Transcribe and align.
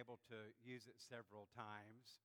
able 0.00 0.16
to 0.32 0.48
use 0.64 0.88
it 0.88 0.96
several 0.96 1.52
times. 1.52 2.24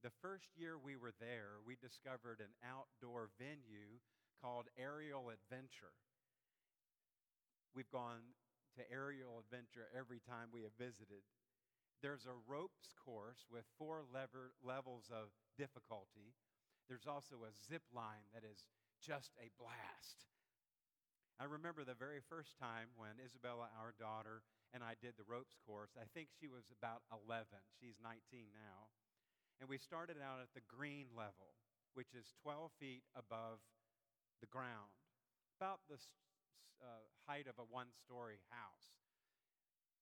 The 0.00 0.16
first 0.24 0.56
year 0.56 0.80
we 0.80 0.96
were 0.96 1.12
there, 1.20 1.60
we 1.60 1.76
discovered 1.76 2.40
an 2.40 2.56
outdoor 2.64 3.28
venue 3.36 4.00
called 4.40 4.72
Aerial 4.80 5.28
Adventure. 5.28 5.92
We've 7.76 7.92
gone 7.92 8.32
to 8.80 8.88
Aerial 8.88 9.36
Adventure 9.36 9.92
every 9.92 10.24
time 10.24 10.48
we 10.48 10.64
have 10.64 10.72
visited. 10.80 11.20
There's 12.00 12.24
a 12.24 12.40
ropes 12.48 12.96
course 12.96 13.44
with 13.52 13.68
four 13.76 14.00
lever, 14.08 14.56
levels 14.64 15.12
of 15.12 15.36
difficulty. 15.60 16.32
There's 16.88 17.04
also 17.04 17.44
a 17.44 17.52
zip 17.52 17.84
line 17.92 18.24
that 18.32 18.48
is 18.48 18.64
just 19.04 19.36
a 19.36 19.52
blast. 19.60 20.24
I 21.36 21.44
remember 21.44 21.84
the 21.84 21.96
very 21.96 22.24
first 22.24 22.56
time 22.56 22.88
when 22.96 23.20
Isabella, 23.20 23.68
our 23.76 23.92
daughter, 24.00 24.40
and 24.70 24.82
I 24.86 24.94
did 24.98 25.18
the 25.18 25.26
ropes 25.26 25.58
course. 25.66 25.98
I 25.98 26.06
think 26.14 26.30
she 26.30 26.46
was 26.46 26.70
about 26.70 27.02
11. 27.10 27.46
She's 27.78 27.98
19 27.98 28.54
now. 28.54 28.90
And 29.58 29.68
we 29.68 29.76
started 29.76 30.16
out 30.22 30.40
at 30.40 30.54
the 30.56 30.64
green 30.64 31.10
level, 31.12 31.58
which 31.92 32.14
is 32.14 32.32
12 32.40 32.70
feet 32.78 33.04
above 33.12 33.60
the 34.40 34.48
ground, 34.48 34.94
about 35.58 35.84
the 35.90 36.00
uh, 36.80 37.04
height 37.28 37.44
of 37.44 37.60
a 37.60 37.66
one 37.68 37.92
story 37.92 38.40
house. 38.48 38.96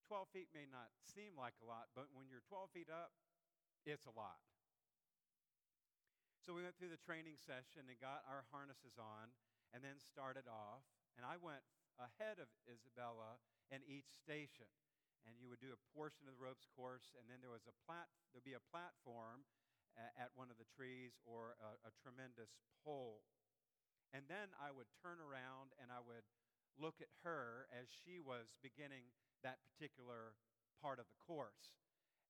12 0.07 0.31
feet 0.31 0.49
may 0.55 0.65
not 0.65 0.89
seem 1.03 1.35
like 1.35 1.53
a 1.59 1.67
lot, 1.67 1.91
but 1.93 2.09
when 2.15 2.31
you're 2.31 2.45
12 2.47 2.71
feet 2.71 2.89
up, 2.89 3.11
it's 3.85 4.07
a 4.07 4.15
lot. 4.15 4.41
So 6.39 6.55
we 6.55 6.63
went 6.65 6.79
through 6.79 6.89
the 6.89 7.05
training 7.05 7.37
session 7.37 7.85
and 7.85 7.99
got 7.99 8.25
our 8.25 8.47
harnesses 8.49 8.97
on 8.97 9.35
and 9.75 9.83
then 9.85 9.99
started 9.99 10.49
off. 10.49 10.81
And 11.19 11.27
I 11.27 11.37
went 11.37 11.61
ahead 11.99 12.39
of 12.39 12.47
Isabella 12.65 13.37
in 13.69 13.85
each 13.85 14.09
station. 14.13 14.69
And 15.27 15.37
you 15.37 15.49
would 15.51 15.61
do 15.61 15.75
a 15.75 15.85
portion 15.93 16.25
of 16.25 16.33
the 16.33 16.41
ropes 16.41 16.65
course, 16.73 17.13
and 17.13 17.29
then 17.29 17.43
there 17.43 17.53
was 17.53 17.67
a 17.69 17.75
plat- 17.85 18.09
there'd 18.31 18.47
be 18.47 18.57
a 18.57 18.69
platform 18.71 19.45
at 20.15 20.31
one 20.35 20.47
of 20.47 20.55
the 20.55 20.69
trees 20.71 21.19
or 21.27 21.59
a, 21.59 21.75
a 21.83 21.91
tremendous 21.99 22.55
pole. 22.87 23.19
And 24.15 24.25
then 24.31 24.55
I 24.57 24.71
would 24.71 24.89
turn 25.03 25.19
around 25.19 25.75
and 25.77 25.91
I 25.91 25.99
would 26.01 26.25
look 26.79 27.03
at 27.03 27.11
her 27.27 27.67
as 27.69 27.91
she 27.91 28.17
was 28.17 28.55
beginning 28.63 29.11
that 29.43 29.59
particular 29.67 30.39
part 30.79 30.97
of 30.97 31.07
the 31.11 31.19
course. 31.19 31.75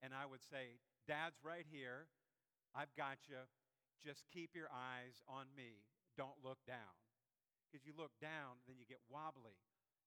And 0.01 0.11
I 0.11 0.25
would 0.25 0.41
say, 0.41 0.81
Dad's 1.05 1.39
right 1.45 1.67
here. 1.69 2.09
I've 2.73 2.93
got 2.97 3.29
you. 3.29 3.45
Just 4.01 4.25
keep 4.33 4.57
your 4.57 4.71
eyes 4.71 5.21
on 5.29 5.51
me. 5.53 5.85
Don't 6.17 6.41
look 6.41 6.59
down. 6.65 6.97
Because 7.67 7.85
you 7.85 7.93
look 7.93 8.15
down, 8.17 8.65
then 8.65 8.81
you 8.81 8.85
get 8.89 9.03
wobbly 9.09 9.61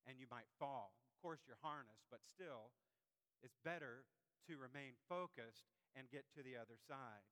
and 0.07 0.19
you 0.19 0.27
might 0.27 0.49
fall. 0.59 0.95
Of 1.11 1.15
course, 1.21 1.43
you're 1.47 1.61
harnessed, 1.63 2.07
but 2.11 2.23
still, 2.27 2.75
it's 3.41 3.59
better 3.63 4.03
to 4.47 4.59
remain 4.59 4.99
focused 5.07 5.67
and 5.95 6.11
get 6.11 6.27
to 6.35 6.43
the 6.43 6.59
other 6.59 6.75
side. 6.75 7.23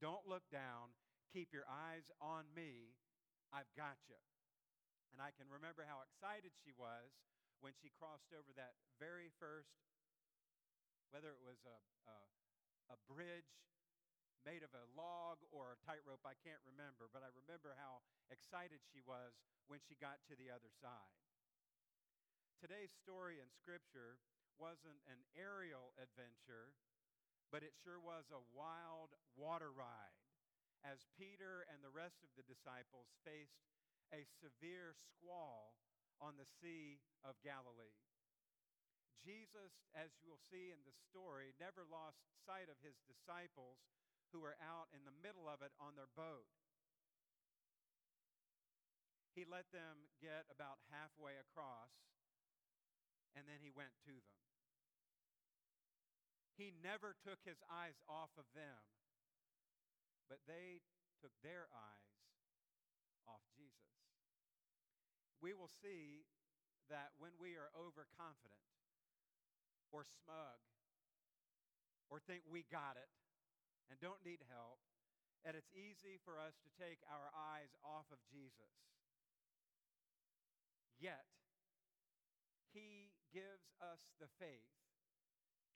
Don't 0.00 0.28
look 0.28 0.44
down. 0.52 0.96
Keep 1.32 1.52
your 1.52 1.68
eyes 1.68 2.10
on 2.20 2.48
me. 2.52 2.96
I've 3.52 3.70
got 3.76 4.00
you. 4.08 4.18
And 5.12 5.18
I 5.18 5.34
can 5.34 5.50
remember 5.50 5.84
how 5.86 6.02
excited 6.06 6.54
she 6.62 6.72
was 6.74 7.12
when 7.60 7.76
she 7.76 7.92
crossed 7.92 8.32
over 8.32 8.52
that 8.56 8.78
very 8.96 9.28
first, 9.36 9.76
whether 11.12 11.28
it 11.28 11.42
was 11.42 11.60
a, 11.66 11.78
a, 12.08 12.18
a 12.94 12.96
bridge 13.04 13.60
made 14.44 14.64
of 14.64 14.72
a 14.72 14.88
log 14.96 15.36
or 15.52 15.76
a 15.76 15.82
tightrope, 15.84 16.24
I 16.24 16.38
can't 16.40 16.62
remember, 16.64 17.12
but 17.12 17.20
I 17.20 17.28
remember 17.44 17.76
how 17.76 18.00
excited 18.32 18.80
she 18.88 19.04
was 19.04 19.36
when 19.68 19.84
she 19.84 20.00
got 20.00 20.24
to 20.32 20.34
the 20.36 20.48
other 20.48 20.72
side. 20.80 21.20
Today's 22.60 22.92
story 22.92 23.40
in 23.40 23.48
Scripture 23.56 24.20
wasn't 24.60 25.00
an 25.08 25.24
aerial 25.32 25.96
adventure, 25.96 26.76
but 27.48 27.64
it 27.64 27.72
sure 27.80 27.96
was 27.96 28.28
a 28.28 28.44
wild 28.52 29.16
water 29.32 29.72
ride 29.72 30.20
as 30.84 31.08
Peter 31.16 31.64
and 31.72 31.80
the 31.80 31.88
rest 31.88 32.20
of 32.20 32.28
the 32.36 32.44
disciples 32.44 33.08
faced 33.24 33.64
a 34.12 34.28
severe 34.44 34.92
squall 34.92 35.72
on 36.20 36.36
the 36.36 36.44
Sea 36.60 37.00
of 37.24 37.40
Galilee. 37.40 37.96
Jesus, 39.24 39.80
as 39.96 40.12
you 40.20 40.28
will 40.28 40.44
see 40.52 40.68
in 40.68 40.84
the 40.84 40.92
story, 41.08 41.56
never 41.56 41.88
lost 41.88 42.20
sight 42.44 42.68
of 42.68 42.76
his 42.84 43.00
disciples 43.08 43.80
who 44.36 44.44
were 44.44 44.60
out 44.60 44.92
in 44.92 45.08
the 45.08 45.16
middle 45.24 45.48
of 45.48 45.64
it 45.64 45.72
on 45.80 45.96
their 45.96 46.12
boat. 46.12 46.44
He 49.32 49.48
let 49.48 49.72
them 49.72 50.12
get 50.20 50.44
about 50.52 50.84
halfway 50.92 51.40
across, 51.40 52.09
and 53.36 53.46
then 53.46 53.62
he 53.62 53.70
went 53.70 53.94
to 54.06 54.14
them. 54.14 54.40
He 56.60 56.74
never 56.76 57.16
took 57.16 57.40
his 57.46 57.64
eyes 57.72 57.96
off 58.04 58.36
of 58.36 58.44
them, 58.52 58.84
but 60.28 60.44
they 60.44 60.84
took 61.20 61.32
their 61.40 61.70
eyes 61.72 62.20
off 63.24 63.40
Jesus. 63.56 63.96
We 65.40 65.56
will 65.56 65.72
see 65.80 66.28
that 66.92 67.16
when 67.16 67.32
we 67.40 67.56
are 67.56 67.72
overconfident 67.72 68.68
or 69.88 70.04
smug 70.04 70.60
or 72.12 72.20
think 72.20 72.44
we 72.44 72.66
got 72.68 72.98
it 73.00 73.08
and 73.88 73.96
don't 74.02 74.20
need 74.26 74.44
help, 74.50 74.82
that 75.46 75.56
it's 75.56 75.72
easy 75.72 76.20
for 76.20 76.36
us 76.36 76.60
to 76.60 76.70
take 76.76 77.00
our 77.08 77.32
eyes 77.32 77.72
off 77.80 78.10
of 78.12 78.20
Jesus. 78.28 78.74
Yet, 81.00 81.24
He 82.74 83.09
gives 83.30 83.70
us 83.80 84.02
the 84.18 84.30
faith 84.38 84.74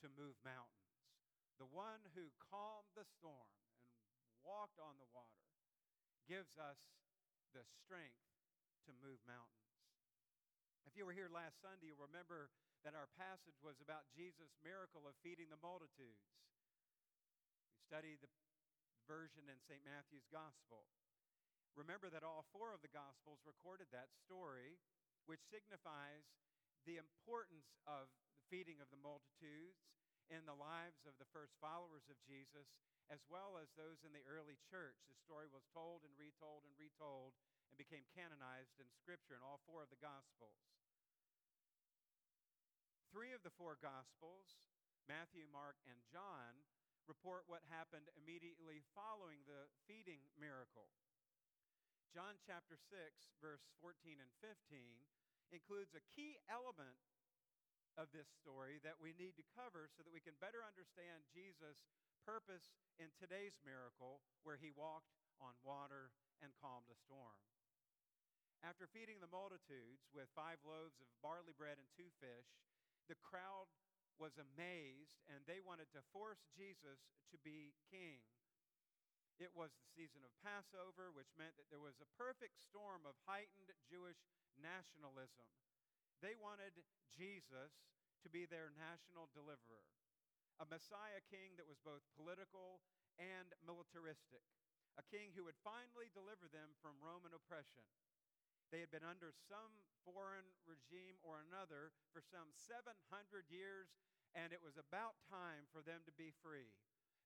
to 0.03 0.11
move 0.13 0.37
mountains. 0.43 0.85
The 1.57 1.71
one 1.71 2.03
who 2.19 2.35
calmed 2.51 2.91
the 2.99 3.07
storm 3.07 3.55
and 4.27 4.35
walked 4.43 4.79
on 4.83 4.99
the 4.99 5.11
water 5.15 5.47
gives 6.27 6.59
us 6.59 6.79
the 7.55 7.63
strength 7.63 8.27
to 8.85 8.93
move 9.01 9.23
mountains. 9.25 9.65
If 10.85 10.99
you 10.99 11.07
were 11.07 11.17
here 11.17 11.33
last 11.33 11.63
Sunday, 11.63 11.95
you'll 11.95 12.11
remember 12.11 12.51
that 12.85 12.99
our 12.99 13.09
passage 13.17 13.57
was 13.65 13.81
about 13.81 14.11
Jesus' 14.13 14.53
miracle 14.61 15.09
of 15.09 15.17
feeding 15.25 15.49
the 15.49 15.63
multitudes. 15.63 16.29
We 17.73 17.81
studied 17.81 18.21
the 18.21 18.29
version 19.09 19.49
in 19.49 19.57
St. 19.65 19.81
Matthew's 19.85 20.29
Gospel. 20.29 20.85
Remember 21.75 22.13
that 22.13 22.23
all 22.23 22.45
four 22.53 22.77
of 22.77 22.85
the 22.85 22.93
Gospels 22.93 23.41
recorded 23.49 23.89
that 23.91 24.13
story, 24.13 24.79
which 25.25 25.43
signifies 25.49 26.29
the 26.85 27.01
importance 27.01 27.73
of 27.89 28.13
the 28.37 28.45
feeding 28.53 28.81
of 28.81 28.89
the 28.93 29.01
multitudes 29.01 29.89
in 30.33 30.45
the 30.49 30.57
lives 30.57 31.05
of 31.05 31.17
the 31.21 31.29
first 31.33 31.57
followers 31.61 32.09
of 32.09 32.21
Jesus, 32.25 32.69
as 33.13 33.21
well 33.29 33.61
as 33.61 33.73
those 33.77 34.01
in 34.05 34.13
the 34.17 34.25
early 34.25 34.57
church. 34.65 34.97
The 35.09 35.21
story 35.21 35.49
was 35.49 35.69
told 35.73 36.05
and 36.05 36.13
retold 36.17 36.65
and 36.65 36.73
retold 36.77 37.37
and 37.69 37.77
became 37.77 38.09
canonized 38.17 38.81
in 38.81 38.89
Scripture 38.89 39.37
in 39.37 39.45
all 39.45 39.61
four 39.69 39.85
of 39.85 39.93
the 39.93 40.01
Gospels. 40.01 40.57
Three 43.13 43.37
of 43.37 43.45
the 43.45 43.55
four 43.55 43.77
Gospels, 43.79 44.59
Matthew, 45.05 45.45
Mark, 45.53 45.77
and 45.85 46.01
John, 46.09 46.65
report 47.05 47.45
what 47.45 47.69
happened 47.69 48.09
immediately 48.17 48.81
following 48.97 49.45
the 49.45 49.69
feeding 49.85 50.25
miracle. 50.41 50.89
John 52.17 52.41
chapter 52.41 52.79
6, 52.79 52.89
verse 53.43 53.67
14 53.85 54.23
and 54.23 54.33
15 54.41 55.05
includes 55.55 55.95
a 55.95 56.03
key 56.19 56.35
element 56.51 56.99
of 57.95 58.11
this 58.11 58.27
story 58.43 58.83
that 58.83 58.99
we 58.99 59.15
need 59.15 59.39
to 59.39 59.55
cover 59.55 59.87
so 59.95 60.03
that 60.03 60.11
we 60.11 60.19
can 60.19 60.35
better 60.43 60.67
understand 60.67 61.23
Jesus' 61.31 61.87
purpose 62.27 62.75
in 62.99 63.15
today's 63.15 63.55
miracle 63.63 64.19
where 64.43 64.59
he 64.59 64.75
walked 64.75 65.15
on 65.39 65.55
water 65.63 66.11
and 66.43 66.51
calmed 66.59 66.91
a 66.91 66.99
storm. 66.99 67.39
After 68.67 68.91
feeding 68.91 69.23
the 69.23 69.31
multitudes 69.31 70.11
with 70.11 70.33
five 70.35 70.59
loaves 70.67 70.99
of 70.99 71.07
barley 71.23 71.55
bread 71.55 71.79
and 71.79 71.87
two 71.95 72.11
fish, 72.19 72.51
the 73.07 73.21
crowd 73.23 73.71
was 74.19 74.41
amazed 74.41 75.23
and 75.31 75.45
they 75.45 75.63
wanted 75.63 75.93
to 75.95 76.11
force 76.11 76.43
Jesus 76.57 77.07
to 77.31 77.37
be 77.47 77.77
king. 77.93 78.25
It 79.43 79.51
was 79.53 79.75
the 79.75 79.91
season 79.93 80.23
of 80.23 80.31
Passover, 80.41 81.11
which 81.11 81.35
meant 81.35 81.59
that 81.59 81.67
there 81.67 81.83
was 81.83 81.99
a 81.99 82.15
perfect 82.15 82.55
storm 82.63 83.03
of 83.03 83.19
heightened 83.27 83.75
Jewish 83.91 84.23
nationalism. 84.59 85.47
They 86.23 86.39
wanted 86.39 86.73
Jesus 87.13 87.73
to 88.25 88.29
be 88.33 88.49
their 88.49 88.73
national 88.75 89.29
deliverer, 89.37 89.85
a 90.57 90.67
Messiah 90.67 91.21
king 91.29 91.59
that 91.61 91.69
was 91.69 91.83
both 91.83 92.03
political 92.17 92.81
and 93.21 93.53
militaristic, 93.61 94.43
a 94.97 95.05
king 95.05 95.35
who 95.35 95.45
would 95.45 95.59
finally 95.61 96.09
deliver 96.15 96.49
them 96.49 96.73
from 96.81 97.03
Roman 97.03 97.35
oppression. 97.35 97.85
They 98.73 98.81
had 98.81 98.91
been 98.91 99.07
under 99.07 99.31
some 99.31 99.85
foreign 100.03 100.49
regime 100.65 101.21
or 101.21 101.45
another 101.45 101.93
for 102.11 102.25
some 102.25 102.51
700 102.57 102.97
years, 103.47 103.93
and 104.35 104.51
it 104.51 104.65
was 104.65 104.81
about 104.81 105.21
time 105.29 105.71
for 105.71 105.85
them 105.85 106.03
to 106.09 106.15
be 106.15 106.35
free. 106.43 106.75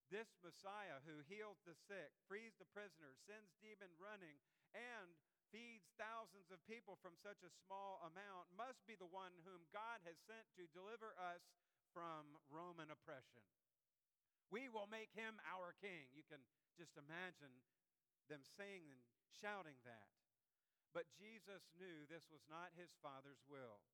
This 0.08 0.40
Messiah 0.40 1.04
who 1.04 1.20
heals 1.24 1.60
the 1.64 1.76
sick, 1.76 2.16
frees 2.24 2.56
the 2.56 2.68
prisoners, 2.68 3.20
sends 3.28 3.52
demon 3.60 3.92
running, 4.00 4.40
and 4.72 5.12
feeds 5.48 5.88
thousands 5.96 6.52
of 6.52 6.60
people 6.68 7.00
from 7.00 7.16
such 7.16 7.40
a 7.44 7.56
small 7.64 8.00
amount 8.04 8.52
must 8.52 8.84
be 8.84 8.96
the 8.96 9.08
one 9.08 9.32
whom 9.44 9.68
God 9.72 10.04
has 10.04 10.20
sent 10.28 10.44
to 10.56 10.70
deliver 10.76 11.16
us 11.16 11.44
from 11.92 12.36
Roman 12.52 12.92
oppression. 12.92 13.44
We 14.48 14.68
will 14.72 14.88
make 14.88 15.12
him 15.12 15.36
our 15.44 15.76
king. 15.76 16.08
You 16.12 16.24
can 16.24 16.40
just 16.76 16.96
imagine 16.96 17.52
them 18.32 18.44
saying 18.44 18.88
and 18.88 19.02
shouting 19.40 19.76
that. 19.84 20.08
But 20.96 21.12
Jesus 21.16 21.68
knew 21.76 22.08
this 22.08 22.28
was 22.32 22.44
not 22.48 22.72
his 22.76 22.96
Father's 23.04 23.44
will. 23.44 23.84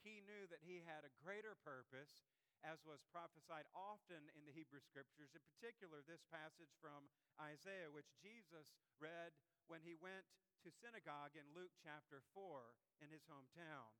He 0.00 0.24
knew 0.24 0.48
that 0.48 0.64
he 0.64 0.84
had 0.84 1.04
a 1.04 1.16
greater 1.20 1.56
purpose, 1.64 2.24
as 2.64 2.80
was 2.84 3.04
prophesied 3.12 3.68
often 3.76 4.24
in 4.36 4.44
the 4.48 4.56
Hebrew 4.56 4.80
Scriptures, 4.80 5.32
in 5.36 5.44
particular 5.44 6.00
this 6.04 6.24
passage 6.28 6.72
from 6.80 7.08
Isaiah, 7.40 7.92
which 7.92 8.16
Jesus 8.20 8.68
read 9.00 9.36
when 9.68 9.84
he 9.84 9.96
went 9.96 10.28
to 10.64 10.72
synagogue 10.80 11.36
in 11.36 11.44
Luke 11.52 11.76
chapter 11.84 12.24
4 12.32 12.72
in 13.04 13.12
his 13.12 13.28
hometown. 13.28 13.92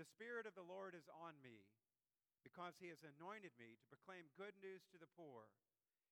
The 0.00 0.08
Spirit 0.08 0.48
of 0.48 0.56
the 0.56 0.64
Lord 0.64 0.96
is 0.96 1.04
on 1.12 1.36
me 1.44 1.68
because 2.40 2.80
he 2.80 2.88
has 2.88 3.04
anointed 3.04 3.52
me 3.60 3.76
to 3.76 3.92
proclaim 3.92 4.32
good 4.32 4.56
news 4.64 4.88
to 4.88 4.96
the 4.96 5.12
poor. 5.12 5.52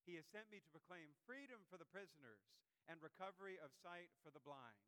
He 0.05 0.21
has 0.21 0.29
sent 0.29 0.53
me 0.53 0.61
to 0.61 0.69
proclaim 0.69 1.17
freedom 1.25 1.65
for 1.73 1.81
the 1.81 1.89
prisoners 1.89 2.45
and 2.93 3.01
recovery 3.01 3.57
of 3.57 3.73
sight 3.73 4.13
for 4.21 4.29
the 4.29 4.45
blind, 4.45 4.85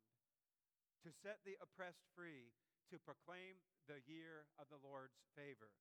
to 1.01 1.09
set 1.09 1.41
the 1.41 1.57
oppressed 1.57 2.05
free, 2.13 2.53
to 2.93 3.01
proclaim 3.01 3.57
the 3.89 4.05
year 4.05 4.45
of 4.61 4.69
the 4.69 4.79
Lord's 4.85 5.17
favor. 5.33 5.73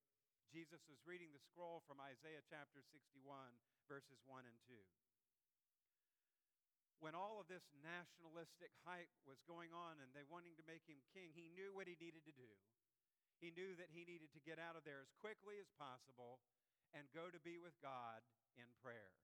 Jesus 0.49 0.81
was 0.89 1.05
reading 1.05 1.37
the 1.37 1.45
scroll 1.45 1.85
from 1.85 2.01
Isaiah 2.01 2.41
chapter 2.49 2.81
61, 2.81 3.29
verses 3.93 4.25
1 4.25 4.49
and 4.49 4.57
2. 4.65 4.73
When 6.99 7.15
all 7.15 7.39
of 7.39 7.47
this 7.47 7.63
nationalistic 7.79 8.75
hype 8.83 9.11
was 9.23 9.39
going 9.47 9.71
on 9.71 10.03
and 10.03 10.11
they 10.11 10.27
wanting 10.27 10.59
to 10.59 10.67
make 10.67 10.83
him 10.91 10.99
king, 11.15 11.31
he 11.31 11.55
knew 11.55 11.71
what 11.71 11.87
he 11.87 11.95
needed 11.95 12.27
to 12.27 12.35
do. 12.35 12.51
He 13.39 13.55
knew 13.55 13.79
that 13.79 13.95
he 13.95 14.03
needed 14.03 14.35
to 14.35 14.43
get 14.43 14.59
out 14.59 14.75
of 14.75 14.83
there 14.83 14.99
as 14.99 15.15
quickly 15.23 15.63
as 15.63 15.71
possible 15.79 16.43
and 16.91 17.07
go 17.15 17.31
to 17.31 17.39
be 17.39 17.63
with 17.63 17.79
God 17.79 18.27
in 18.59 18.67
prayer. 18.83 19.15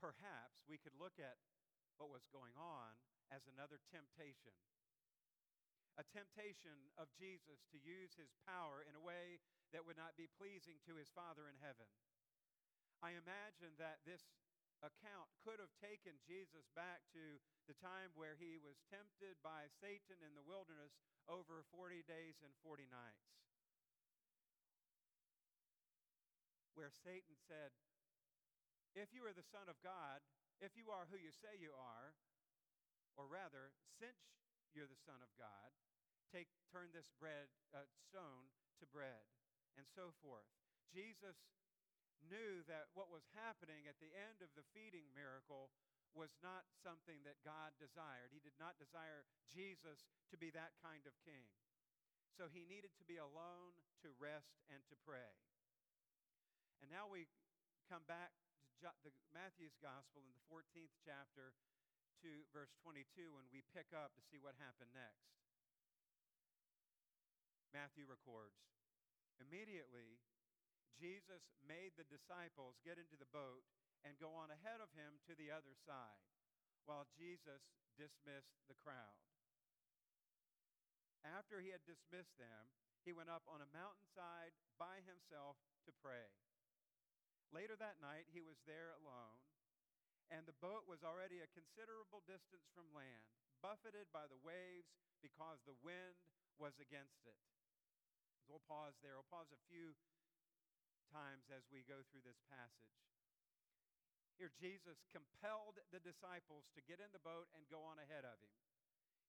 Perhaps 0.00 0.64
we 0.64 0.80
could 0.80 0.96
look 0.96 1.20
at 1.20 1.36
what 2.00 2.08
was 2.08 2.24
going 2.32 2.56
on 2.56 2.96
as 3.28 3.44
another 3.44 3.80
temptation. 3.92 4.56
A 6.00 6.04
temptation 6.04 6.90
of 6.96 7.12
Jesus 7.14 7.64
to 7.70 7.78
use 7.78 8.16
his 8.16 8.32
power 8.48 8.82
in 8.82 8.96
a 8.96 9.04
way 9.04 9.38
that 9.70 9.84
would 9.84 10.00
not 10.00 10.18
be 10.18 10.32
pleasing 10.32 10.80
to 10.88 10.98
his 10.98 11.12
Father 11.12 11.46
in 11.46 11.60
heaven. 11.60 11.86
I 13.04 13.20
imagine 13.20 13.76
that 13.76 14.00
this 14.08 14.24
account 14.80 15.28
could 15.44 15.60
have 15.60 15.76
taken 15.76 16.16
Jesus 16.24 16.64
back 16.72 17.04
to 17.12 17.36
the 17.68 17.76
time 17.76 18.08
where 18.16 18.32
he 18.32 18.56
was 18.56 18.80
tempted 18.88 19.36
by 19.44 19.68
Satan 19.76 20.24
in 20.24 20.32
the 20.32 20.48
wilderness 20.48 20.96
over 21.28 21.68
40 21.68 22.00
days 22.08 22.40
and 22.40 22.56
40 22.64 22.88
nights. 22.88 23.28
Where 26.72 26.88
Satan 26.88 27.36
said, 27.44 27.76
If 28.96 29.12
you 29.12 29.20
are 29.28 29.36
the 29.36 29.44
Son 29.52 29.68
of 29.68 29.76
God, 29.84 30.24
if 30.64 30.72
you 30.72 30.88
are 30.88 31.04
who 31.12 31.20
you 31.20 31.28
say 31.28 31.60
you 31.60 31.76
are, 31.76 32.16
or 33.20 33.28
rather, 33.28 33.76
since 34.00 34.16
you're 34.72 34.88
the 34.88 35.04
Son 35.04 35.20
of 35.20 35.28
God, 35.36 35.76
take, 36.32 36.48
turn 36.72 36.88
this 36.96 37.12
bread, 37.20 37.52
uh, 37.76 37.84
stone 38.00 38.48
to 38.80 38.88
bread, 38.88 39.28
and 39.76 39.84
so 39.92 40.16
forth. 40.24 40.48
Jesus 40.88 41.36
knew 42.28 42.64
that 42.66 42.92
what 42.96 43.12
was 43.12 43.24
happening 43.36 43.84
at 43.88 44.00
the 44.00 44.12
end 44.12 44.40
of 44.40 44.52
the 44.56 44.66
feeding 44.72 45.08
miracle 45.12 45.72
was 46.14 46.34
not 46.40 46.66
something 46.78 47.22
that 47.26 47.42
God 47.42 47.74
desired. 47.76 48.30
He 48.30 48.42
did 48.42 48.54
not 48.56 48.78
desire 48.78 49.26
Jesus 49.50 50.06
to 50.30 50.36
be 50.38 50.54
that 50.54 50.78
kind 50.78 51.02
of 51.04 51.14
king. 51.26 51.50
So 52.38 52.46
he 52.50 52.66
needed 52.66 52.94
to 52.98 53.06
be 53.06 53.18
alone 53.18 53.74
to 54.02 54.14
rest 54.18 54.62
and 54.70 54.82
to 54.90 54.96
pray. 55.02 55.34
And 56.82 56.90
now 56.90 57.10
we 57.10 57.26
come 57.90 58.06
back 58.06 58.34
to 58.82 59.08
the 59.08 59.14
Matthew's 59.32 59.78
gospel 59.80 60.20
in 60.20 60.34
the 60.36 60.44
14th 60.52 60.92
chapter 61.00 61.56
to 62.20 62.44
verse 62.52 62.76
22 62.84 63.40
and 63.40 63.48
we 63.48 63.64
pick 63.72 63.96
up 63.96 64.12
to 64.12 64.22
see 64.28 64.36
what 64.36 64.60
happened 64.60 64.92
next. 64.92 65.24
Matthew 67.72 68.04
records 68.04 68.60
Immediately, 69.42 70.22
Jesus 70.98 71.42
made 71.64 71.94
the 71.94 72.06
disciples 72.06 72.80
get 72.86 72.98
into 72.98 73.18
the 73.18 73.30
boat 73.30 73.66
and 74.06 74.20
go 74.20 74.32
on 74.36 74.52
ahead 74.52 74.78
of 74.78 74.92
him 74.94 75.18
to 75.26 75.34
the 75.34 75.50
other 75.50 75.74
side 75.84 76.24
while 76.84 77.08
Jesus 77.16 77.64
dismissed 77.96 78.56
the 78.68 78.76
crowd. 78.76 79.20
After 81.24 81.64
he 81.64 81.72
had 81.72 81.80
dismissed 81.88 82.36
them, 82.36 82.68
he 83.04 83.16
went 83.16 83.32
up 83.32 83.44
on 83.48 83.64
a 83.64 83.72
mountainside 83.72 84.52
by 84.76 85.00
himself 85.08 85.56
to 85.88 85.92
pray. 86.04 86.28
Later 87.48 87.76
that 87.80 88.00
night, 88.00 88.28
he 88.32 88.44
was 88.44 88.60
there 88.68 88.92
alone, 89.00 89.40
and 90.28 90.44
the 90.44 90.56
boat 90.60 90.84
was 90.84 91.04
already 91.04 91.40
a 91.40 91.54
considerable 91.56 92.24
distance 92.28 92.68
from 92.72 92.92
land, 92.92 93.24
buffeted 93.64 94.08
by 94.12 94.28
the 94.28 94.40
waves 94.40 94.92
because 95.24 95.64
the 95.64 95.76
wind 95.80 96.20
was 96.60 96.76
against 96.76 97.24
it. 97.24 97.40
We'll 98.48 98.64
pause 98.68 98.96
there. 99.00 99.16
We'll 99.16 99.32
pause 99.32 99.48
a 99.52 99.66
few 99.72 99.96
times 101.12 101.50
as 101.52 101.68
we 101.68 101.84
go 101.84 102.00
through 102.08 102.24
this 102.24 102.40
passage. 102.48 102.94
Here, 104.34 104.50
Jesus 104.50 105.06
compelled 105.14 105.78
the 105.94 106.02
disciples 106.02 106.66
to 106.74 106.82
get 106.82 106.98
in 106.98 107.14
the 107.14 107.22
boat 107.22 107.46
and 107.54 107.70
go 107.70 107.86
on 107.86 108.02
ahead 108.02 108.26
of 108.26 108.38
him. 108.42 108.54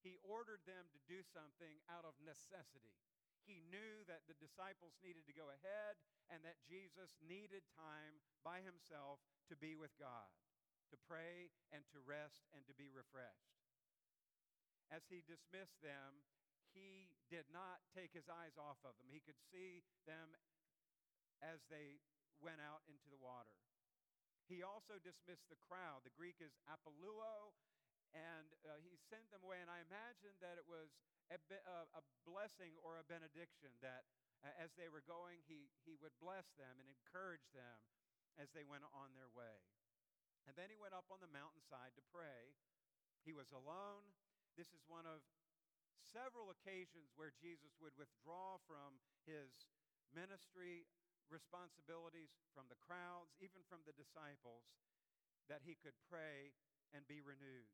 He 0.01 0.18
ordered 0.25 0.66
them 0.66 0.89
to 0.94 1.00
do 1.06 1.22
something 1.22 1.81
out 1.89 2.06
of 2.06 2.18
necessity. 2.22 2.94
He 3.45 3.62
knew 3.69 4.01
that 4.10 4.25
the 4.25 4.38
disciples 4.42 4.98
needed 5.06 5.30
to 5.30 5.38
go 5.38 5.54
ahead 5.54 6.01
and 6.33 6.42
that 6.42 6.66
Jesus 6.66 7.13
needed 7.22 7.62
time 7.77 8.18
by 8.42 8.66
himself 8.66 9.22
to 9.50 9.54
be 9.54 9.77
with 9.77 9.94
God, 10.01 10.33
to 10.89 10.98
pray 11.06 11.54
and 11.69 11.86
to 11.94 12.01
rest 12.01 12.50
and 12.57 12.66
to 12.66 12.74
be 12.74 12.89
refreshed. 12.89 13.54
As 14.89 15.06
he 15.10 15.22
dismissed 15.25 15.81
them, 15.86 16.25
he 16.74 17.13
did 17.30 17.45
not 17.54 17.86
take 17.94 18.13
his 18.13 18.30
eyes 18.30 18.57
off 18.57 18.81
of 18.81 18.98
them. 18.98 19.10
He 19.10 19.22
could 19.22 19.38
see 19.38 19.86
them 20.10 20.33
as 21.44 21.64
they 21.68 22.00
went 22.44 22.60
out 22.62 22.84
into 22.88 23.08
the 23.10 23.20
water. 23.20 23.56
He 24.46 24.62
also 24.62 25.02
dismissed 25.02 25.50
the 25.50 25.58
crowd. 25.66 26.06
The 26.06 26.14
Greek 26.14 26.38
is 26.38 26.54
apoluo, 26.70 27.56
and 28.14 28.48
uh, 28.62 28.78
he 28.86 28.94
sent 29.10 29.26
them 29.34 29.42
away. 29.42 29.58
And 29.58 29.72
I 29.74 29.82
imagine 29.82 30.38
that 30.40 30.62
it 30.62 30.68
was 30.70 30.94
a, 31.34 31.42
a, 31.42 31.80
a 31.98 32.04
blessing 32.30 32.78
or 32.86 33.02
a 33.02 33.06
benediction 33.10 33.74
that 33.82 34.06
uh, 34.46 34.54
as 34.62 34.70
they 34.78 34.86
were 34.86 35.02
going, 35.10 35.42
he, 35.50 35.74
he 35.82 35.98
would 35.98 36.14
bless 36.22 36.46
them 36.62 36.78
and 36.78 36.86
encourage 36.86 37.50
them 37.58 37.82
as 38.38 38.54
they 38.54 38.68
went 38.68 38.86
on 38.94 39.10
their 39.18 39.32
way. 39.34 39.65
And 40.46 40.54
then 40.54 40.70
he 40.70 40.77
went 40.77 40.94
up 40.94 41.10
on 41.10 41.18
the 41.18 41.32
mountainside 41.34 41.98
to 41.98 42.04
pray. 42.13 42.54
He 43.25 43.34
was 43.34 43.50
alone. 43.50 44.06
This 44.54 44.70
is 44.70 44.86
one 44.86 45.10
of 45.10 45.25
several 46.06 46.54
occasions 46.54 47.10
where 47.18 47.34
Jesus 47.34 47.74
would 47.82 47.98
withdraw 47.98 48.62
from 48.70 49.01
his 49.25 49.50
ministry 50.13 50.86
responsibilities 51.29 52.34
from 52.53 52.70
the 52.70 52.79
crowds, 52.79 53.34
even 53.41 53.62
from 53.65 53.82
the 53.84 53.96
disciples, 53.96 54.65
that 55.50 55.65
he 55.65 55.77
could 55.77 55.96
pray 56.10 56.53
and 56.94 57.05
be 57.05 57.22
renewed. 57.22 57.70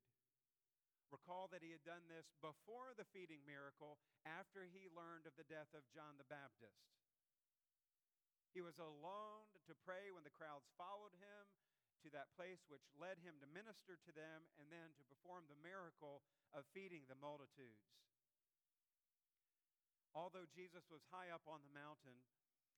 Recall 1.12 1.52
that 1.52 1.60
he 1.64 1.76
had 1.76 1.84
done 1.84 2.08
this 2.08 2.32
before 2.40 2.96
the 2.96 3.08
feeding 3.12 3.44
miracle, 3.44 4.00
after 4.24 4.64
he 4.64 4.88
learned 4.88 5.28
of 5.28 5.36
the 5.36 5.48
death 5.48 5.72
of 5.76 5.84
John 5.92 6.16
the 6.16 6.28
Baptist. 6.32 6.88
He 8.56 8.64
was 8.64 8.80
alone 8.80 9.48
to 9.68 9.84
pray 9.84 10.12
when 10.12 10.24
the 10.24 10.36
crowds 10.36 10.68
followed 10.80 11.16
him 11.20 11.44
to 12.04 12.10
that 12.12 12.34
place 12.36 12.64
which 12.68 12.84
led 12.96 13.20
him 13.22 13.38
to 13.40 13.56
minister 13.56 13.96
to 13.96 14.12
them 14.12 14.48
and 14.60 14.68
then 14.72 14.96
to 14.98 15.08
perform 15.08 15.48
the 15.48 15.60
miracle 15.64 16.24
of 16.52 16.68
feeding 16.72 17.06
the 17.08 17.20
multitudes. 17.20 17.92
Although 20.12 20.50
Jesus 20.52 20.84
was 20.92 21.08
high 21.08 21.32
up 21.32 21.48
on 21.48 21.64
the 21.64 21.72
mountain, 21.72 22.20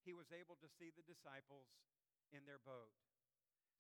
he 0.04 0.16
was 0.16 0.30
able 0.36 0.60
to 0.60 0.70
see 0.70 0.92
the 0.92 1.06
disciples 1.08 1.68
in 2.32 2.44
their 2.44 2.60
boat. 2.62 2.92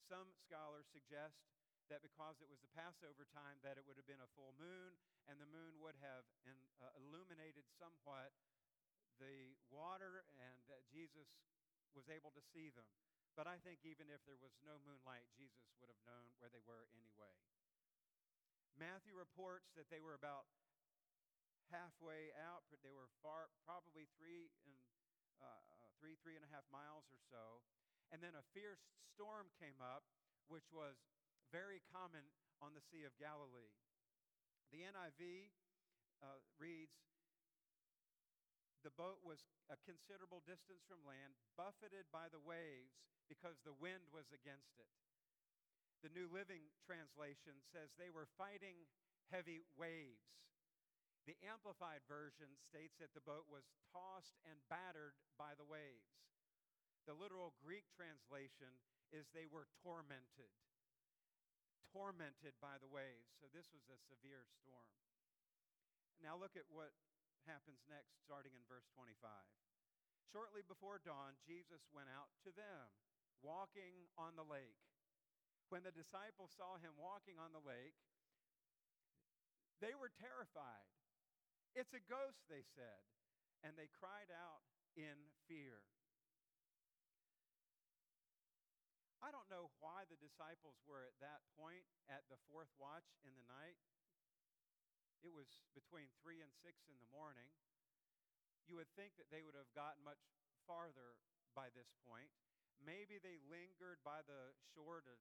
Some 0.08 0.32
scholars 0.44 0.88
suggest 0.92 1.44
that 1.92 2.03
because 2.03 2.39
it 2.39 2.48
was 2.48 2.63
the 2.63 2.72
Passover 2.72 3.27
time, 3.30 3.60
that 3.63 3.75
it 3.75 3.84
would 3.84 4.00
have 4.00 4.08
been 4.08 4.24
a 4.24 4.36
full 4.36 4.56
moon, 4.56 4.96
and 5.27 5.39
the 5.39 5.50
moon 5.51 5.80
would 5.84 6.00
have 6.00 6.24
in, 6.48 6.56
uh, 6.80 6.92
illuminated 6.96 7.68
somewhat 7.75 8.32
the 9.20 9.53
water, 9.70 10.24
and 10.39 10.58
that 10.72 10.88
Jesus 10.89 11.27
was 11.94 12.08
able 12.10 12.32
to 12.34 12.44
see 12.56 12.72
them. 12.72 12.88
But 13.36 13.46
I 13.46 13.60
think 13.62 13.84
even 13.84 14.10
if 14.10 14.24
there 14.25 14.39
was 14.39 14.56
no 14.63 14.80
moonlight, 14.88 15.27
Jesus 15.36 15.70
would 15.80 15.92
have 15.92 16.03
known 16.08 16.34
where 16.39 16.50
they 16.50 16.63
were 16.63 16.88
anyway. 16.96 17.36
Matthew 18.80 19.13
reports 19.13 19.70
that 19.77 19.89
they 19.94 20.01
were 20.01 20.18
about 20.18 20.50
halfway 21.74 22.30
out. 22.38 22.70
But 22.70 22.86
they 22.86 22.94
were 22.94 23.10
far, 23.25 23.50
probably 23.65 24.06
three 24.22 24.53
and 24.70 24.77
uh, 25.42 25.82
three, 26.03 26.19
three 26.19 26.36
and 26.36 26.43
a 26.43 26.51
half 26.51 26.67
miles 26.67 27.07
or 27.07 27.24
so. 27.31 27.63
And 28.12 28.19
then 28.19 28.36
a 28.36 28.43
fierce 28.51 28.83
storm 29.15 29.48
came 29.55 29.79
up, 29.79 30.03
which 30.51 30.67
was 30.75 31.00
very 31.48 31.79
common 31.95 32.27
on 32.60 32.75
the 32.75 32.83
Sea 32.91 33.07
of 33.07 33.15
Galilee. 33.15 33.72
The 34.75 34.83
NIV 34.83 35.48
uh, 36.19 36.43
reads, 36.60 37.00
the 38.83 38.91
boat 39.00 39.24
was 39.24 39.48
a 39.72 39.79
considerable 39.88 40.43
distance 40.43 40.83
from 40.83 41.00
land, 41.07 41.39
buffeted 41.55 42.12
by 42.12 42.27
the 42.27 42.43
waves 42.43 43.00
because 43.31 43.63
the 43.63 43.72
wind 43.79 44.12
was 44.12 44.27
against 44.36 44.75
it. 44.75 44.91
The 46.03 46.12
New 46.12 46.27
Living 46.27 46.67
Translation 46.83 47.63
says 47.72 47.95
they 47.95 48.12
were 48.12 48.27
fighting 48.36 48.75
heavy 49.31 49.63
waves. 49.79 50.36
The 51.24 51.39
Amplified 51.48 52.03
Version 52.03 52.51
states 52.60 53.00
that 53.00 53.15
the 53.15 53.24
boat 53.24 53.48
was 53.48 53.72
tossed 53.96 54.36
and 54.44 54.60
battered 54.68 55.15
by 55.39 55.56
the 55.56 55.63
waves. 55.63 56.20
The 57.08 57.15
literal 57.15 57.56
Greek 57.63 57.88
translation 57.96 58.75
is 59.15 59.32
they 59.32 59.48
were 59.48 59.72
tormented. 59.80 60.51
Tormented 61.96 62.60
by 62.60 62.75
the 62.84 62.92
waves. 62.92 63.32
So 63.39 63.48
this 63.56 63.72
was 63.72 63.88
a 63.88 64.03
severe 64.03 64.44
storm. 64.51 64.92
Now 66.20 66.36
look 66.36 66.60
at 66.60 66.68
what 66.68 66.92
happens 67.48 67.84
next, 67.88 68.20
starting 68.24 68.56
in 68.56 68.63
verse 68.68 68.88
25. 68.96 69.15
Shortly 70.32 70.63
before 70.63 71.03
dawn, 71.03 71.39
Jesus 71.44 71.88
went 71.92 72.12
out 72.12 72.32
to 72.48 72.51
them, 72.56 72.92
walking 73.44 74.08
on 74.20 74.36
the 74.36 74.48
lake. 74.48 74.80
When 75.72 75.84
the 75.84 75.94
disciples 75.94 76.56
saw 76.56 76.80
him 76.80 76.96
walking 77.00 77.39
on 77.39 77.51
the 77.56 77.63
lake, 77.63 77.96
they 79.84 79.94
were 79.94 80.12
terrified. 80.15 80.88
It's 81.74 81.94
a 81.98 82.06
ghost, 82.06 82.46
they 82.53 82.62
said, 82.77 83.01
and 83.65 83.74
they 83.74 83.89
cried 83.89 84.30
out 84.30 84.62
in 84.94 85.18
fear. 85.50 85.82
I 89.24 89.34
don't 89.34 89.50
know 89.50 89.74
why 89.82 90.06
the 90.06 90.20
disciples 90.20 90.77
were 90.86 91.08
at 91.08 91.18
that 91.24 91.42
point 91.58 91.88
at 92.12 92.27
the 92.30 92.38
fourth 92.51 92.70
watch 92.77 93.08
in 93.25 93.34
the 93.34 93.48
night. 93.50 93.80
It 95.24 95.32
was 95.32 95.48
between 95.74 96.12
3 96.22 96.44
and 96.44 96.51
6 96.51 96.92
in 96.92 97.00
the 97.00 97.10
morning. 97.10 97.50
You 98.68 98.77
would 98.77 98.92
think 98.94 99.15
that 99.15 99.32
they 99.32 99.42
would 99.42 99.56
have 99.56 99.72
gotten 99.72 100.03
much 100.03 100.20
farther 100.68 101.18
by 101.56 101.72
this 101.72 101.89
point. 102.03 102.30
Maybe 102.84 103.18
they 103.18 103.39
lingered 103.48 104.03
by 104.03 104.22
the 104.27 104.51
shore 104.75 105.00
to 105.08 105.15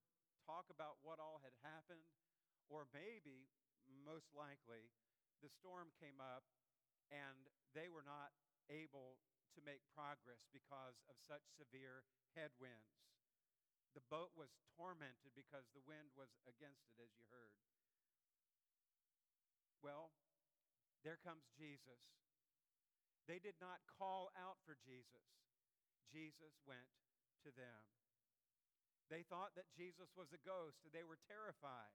talk 0.45 0.67
about 0.69 0.99
what 1.07 1.23
all 1.23 1.39
had 1.47 1.55
happened, 1.63 2.03
or 2.67 2.91
maybe, 2.91 3.47
most 4.03 4.35
likely, 4.35 4.91
the 5.43 5.51
storm 5.51 5.91
came 5.99 6.23
up 6.23 6.47
and 7.11 7.51
they 7.75 7.91
were 7.91 8.07
not 8.07 8.33
able 8.71 9.19
to 9.53 9.61
make 9.67 9.85
progress 9.93 10.49
because 10.55 11.03
of 11.11 11.21
such 11.21 11.45
severe 11.53 12.07
headwinds. 12.33 13.03
The 13.93 14.07
boat 14.09 14.33
was 14.33 14.57
tormented 14.73 15.37
because 15.37 15.69
the 15.77 15.85
wind 15.85 16.17
was 16.17 16.33
against 16.49 16.89
it, 16.89 16.97
as 16.97 17.13
you 17.21 17.29
heard. 17.29 17.53
Well, 19.85 20.17
there 21.05 21.21
comes 21.21 21.45
Jesus. 21.53 22.01
They 23.29 23.43
did 23.43 23.59
not 23.61 23.85
call 23.85 24.33
out 24.39 24.63
for 24.65 24.79
Jesus, 24.81 25.29
Jesus 26.11 26.57
went 26.65 26.91
to 27.45 27.51
them. 27.55 27.83
They 29.11 29.27
thought 29.29 29.53
that 29.61 29.69
Jesus 29.77 30.09
was 30.17 30.33
a 30.33 30.41
ghost 30.41 30.81
and 30.89 30.93
they 30.93 31.05
were 31.05 31.21
terrified. 31.29 31.93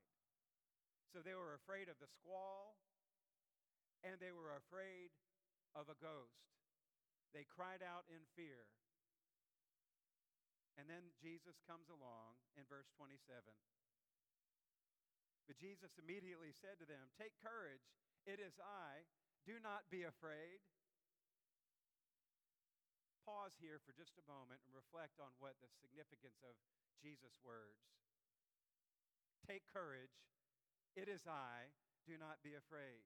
So 1.10 1.26
they 1.26 1.34
were 1.34 1.58
afraid 1.58 1.90
of 1.90 1.98
the 1.98 2.12
squall 2.12 2.78
and 4.06 4.18
they 4.18 4.34
were 4.34 4.54
afraid 4.54 5.14
of 5.74 5.90
a 5.90 5.98
ghost. 5.98 6.50
They 7.34 7.46
cried 7.46 7.86
out 7.86 8.06
in 8.10 8.24
fear. 8.34 8.66
And 10.78 10.86
then 10.86 11.10
Jesus 11.18 11.58
comes 11.66 11.90
along 11.90 12.38
in 12.54 12.66
verse 12.70 12.90
27. 12.94 13.18
But 15.50 15.58
Jesus 15.58 15.96
immediately 15.98 16.54
said 16.54 16.78
to 16.78 16.86
them, 16.86 17.10
Take 17.18 17.34
courage, 17.42 17.82
it 18.28 18.38
is 18.38 18.60
I. 18.62 19.08
Do 19.48 19.58
not 19.64 19.88
be 19.88 20.04
afraid. 20.04 20.60
Pause 23.24 23.56
here 23.64 23.80
for 23.84 23.96
just 23.96 24.20
a 24.20 24.28
moment 24.28 24.60
and 24.68 24.76
reflect 24.76 25.20
on 25.24 25.32
what 25.40 25.56
the 25.64 25.72
significance 25.80 26.44
of 26.44 26.56
Jesus' 27.00 27.40
words. 27.44 27.80
Take 29.48 29.64
courage, 29.72 30.14
it 31.00 31.08
is 31.08 31.24
I. 31.28 31.72
Do 32.04 32.16
not 32.20 32.40
be 32.44 32.56
afraid. 32.56 33.04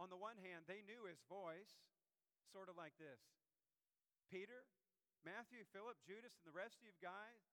On 0.00 0.08
the 0.08 0.16
one 0.16 0.40
hand, 0.40 0.64
they 0.64 0.80
knew 0.88 1.04
his 1.04 1.20
voice, 1.28 1.76
sort 2.48 2.72
of 2.72 2.80
like 2.80 2.96
this 2.96 3.20
Peter, 4.32 4.64
Matthew, 5.20 5.68
Philip, 5.76 6.00
Judas, 6.08 6.32
and 6.40 6.48
the 6.48 6.56
rest 6.56 6.80
of 6.80 6.88
you 6.88 6.96
guys, 7.04 7.44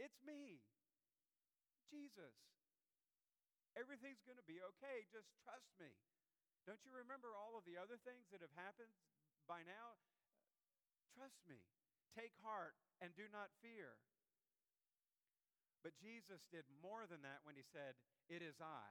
it's 0.00 0.16
me. 0.24 0.64
Jesus. 1.92 2.32
Everything's 3.76 4.24
going 4.24 4.40
to 4.40 4.48
be 4.48 4.64
okay. 4.74 5.04
Just 5.12 5.28
trust 5.44 5.68
me. 5.76 5.92
Don't 6.64 6.80
you 6.88 6.96
remember 6.96 7.36
all 7.36 7.58
of 7.60 7.68
the 7.68 7.76
other 7.76 8.00
things 8.00 8.32
that 8.32 8.40
have 8.40 8.54
happened 8.56 8.96
by 9.44 9.60
now? 9.68 10.00
Trust 11.12 11.44
me. 11.44 11.60
Take 12.16 12.32
heart 12.40 12.80
and 13.04 13.12
do 13.12 13.28
not 13.28 13.52
fear. 13.60 14.00
But 15.84 16.00
Jesus 16.00 16.48
did 16.48 16.64
more 16.80 17.04
than 17.04 17.20
that 17.28 17.44
when 17.44 17.60
he 17.60 17.66
said, 17.66 18.00
It 18.32 18.40
is 18.40 18.56
I. 18.62 18.88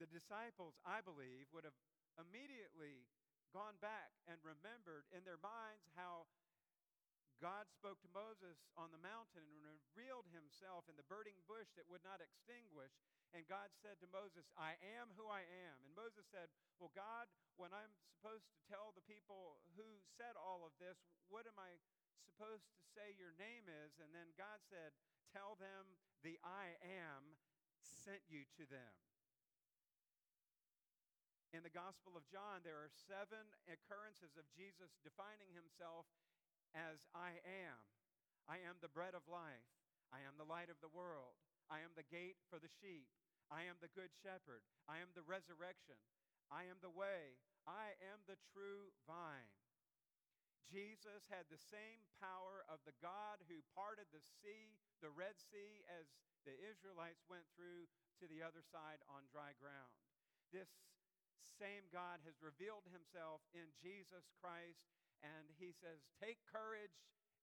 The 0.00 0.08
disciples, 0.08 0.78
I 0.84 1.04
believe, 1.04 1.50
would 1.52 1.64
have 1.64 1.76
immediately 2.20 3.08
gone 3.52 3.76
back 3.84 4.16
and 4.24 4.40
remembered 4.40 5.04
in 5.12 5.24
their 5.28 5.40
minds 5.40 5.92
how 5.92 6.24
God 7.42 7.66
spoke 7.74 7.98
to 8.06 8.16
Moses 8.16 8.62
on 8.78 8.94
the 8.94 9.02
mountain 9.02 9.42
and 9.42 9.66
revealed 9.66 10.30
himself 10.30 10.86
in 10.86 10.94
the 10.94 11.10
burning 11.10 11.36
bush 11.50 11.74
that 11.74 11.90
would 11.90 12.06
not 12.06 12.22
extinguish. 12.22 12.94
And 13.34 13.42
God 13.50 13.74
said 13.74 13.98
to 13.98 14.14
Moses, 14.14 14.46
I 14.54 14.78
am 15.00 15.10
who 15.18 15.26
I 15.26 15.42
am. 15.42 15.76
And 15.82 15.92
Moses 15.98 16.22
said, 16.30 16.46
Well, 16.78 16.94
God, 16.94 17.26
when 17.58 17.74
I'm 17.74 17.90
supposed 17.98 18.46
to 18.54 18.62
tell 18.70 18.94
the 18.94 19.02
people 19.10 19.58
who 19.74 19.98
said 20.06 20.38
all 20.38 20.62
of 20.62 20.70
this, 20.78 21.02
what 21.26 21.48
am 21.50 21.58
I 21.58 21.82
supposed 22.22 22.70
to 22.78 22.78
say 22.94 23.18
your 23.18 23.34
name 23.34 23.66
is? 23.66 23.98
And 23.98 24.14
then 24.14 24.30
God 24.38 24.62
said, 24.62 24.94
Tell 25.34 25.58
them 25.58 25.98
the 26.22 26.38
I 26.46 26.78
am 26.78 27.40
sent 27.82 28.22
you 28.30 28.46
to 28.54 28.64
them. 28.70 28.94
In 31.52 31.60
the 31.60 31.76
Gospel 31.76 32.16
of 32.16 32.24
John, 32.32 32.64
there 32.64 32.80
are 32.80 32.88
seven 32.88 33.44
occurrences 33.68 34.40
of 34.40 34.48
Jesus 34.56 34.96
defining 35.04 35.52
himself 35.52 36.08
as 36.72 37.04
I 37.12 37.44
am. 37.44 37.76
I 38.48 38.56
am 38.64 38.80
the 38.80 38.88
bread 38.88 39.12
of 39.12 39.28
life. 39.28 39.68
I 40.08 40.24
am 40.24 40.40
the 40.40 40.48
light 40.48 40.72
of 40.72 40.80
the 40.80 40.88
world. 40.88 41.36
I 41.68 41.84
am 41.84 41.92
the 41.92 42.08
gate 42.08 42.40
for 42.48 42.56
the 42.56 42.72
sheep. 42.80 43.04
I 43.52 43.68
am 43.68 43.76
the 43.84 43.92
good 43.92 44.16
shepherd. 44.24 44.64
I 44.88 45.04
am 45.04 45.12
the 45.12 45.28
resurrection. 45.28 46.00
I 46.48 46.64
am 46.72 46.80
the 46.80 46.92
way. 46.92 47.36
I 47.68 48.00
am 48.00 48.24
the 48.24 48.40
true 48.56 48.88
vine. 49.04 49.52
Jesus 50.64 51.28
had 51.28 51.52
the 51.52 51.60
same 51.60 52.08
power 52.16 52.64
of 52.64 52.80
the 52.88 52.96
God 53.04 53.44
who 53.44 53.60
parted 53.76 54.08
the 54.08 54.24
sea, 54.40 54.80
the 55.04 55.12
Red 55.12 55.36
Sea, 55.36 55.84
as 55.84 56.08
the 56.48 56.56
Israelites 56.64 57.28
went 57.28 57.44
through 57.52 57.92
to 58.20 58.24
the 58.24 58.40
other 58.40 58.64
side 58.64 59.04
on 59.04 59.28
dry 59.28 59.52
ground. 59.60 59.92
This 60.48 60.72
same 61.58 61.88
God 61.92 62.22
has 62.24 62.38
revealed 62.40 62.88
himself 62.88 63.44
in 63.52 63.68
Jesus 63.80 64.24
Christ 64.40 64.82
and 65.22 65.52
he 65.56 65.70
says, 65.70 66.02
Take 66.18 66.42
courage, 66.50 66.94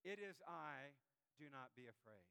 it 0.04 0.20
is 0.20 0.38
I, 0.44 0.96
do 1.40 1.48
not 1.48 1.72
be 1.72 1.88
afraid. 1.88 2.28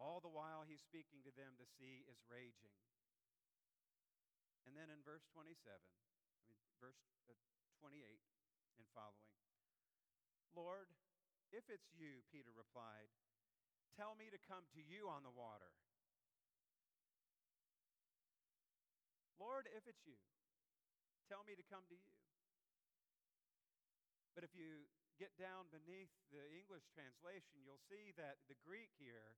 All 0.00 0.22
the 0.22 0.30
while 0.30 0.62
he's 0.64 0.80
speaking 0.80 1.20
to 1.26 1.34
them, 1.34 1.58
the 1.58 1.68
sea 1.68 2.06
is 2.06 2.22
raging. 2.30 2.76
And 4.64 4.78
then 4.78 4.88
in 4.92 5.02
verse 5.02 5.26
27, 5.34 5.58
I 5.58 6.54
mean, 6.62 6.76
verse 6.78 7.00
uh, 7.26 7.34
28 7.82 7.98
and 8.78 8.86
following, 8.94 9.34
Lord, 10.54 10.88
if 11.50 11.66
it's 11.72 11.90
you, 11.96 12.22
Peter 12.30 12.52
replied, 12.52 13.10
tell 13.96 14.14
me 14.14 14.30
to 14.30 14.38
come 14.38 14.68
to 14.76 14.82
you 14.84 15.08
on 15.10 15.24
the 15.26 15.34
water. 15.34 15.72
Lord, 19.38 19.70
if 19.70 19.86
it's 19.86 20.02
you, 20.02 20.18
tell 21.30 21.46
me 21.46 21.54
to 21.54 21.64
come 21.70 21.86
to 21.88 21.96
you. 21.96 22.14
But 24.34 24.42
if 24.42 24.54
you 24.54 24.86
get 25.18 25.34
down 25.34 25.66
beneath 25.74 26.14
the 26.30 26.42
English 26.54 26.86
translation, 26.94 27.62
you'll 27.62 27.82
see 27.90 28.14
that 28.14 28.38
the 28.46 28.58
Greek 28.62 28.90
here 28.98 29.34